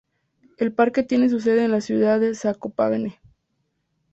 El 0.57 0.73
Parque 0.73 1.03
tiene 1.03 1.29
su 1.29 1.39
sede 1.39 1.63
en 1.63 1.69
la 1.69 1.79
ciudad 1.79 2.19
de 2.19 2.33
Zakopane. 2.33 3.21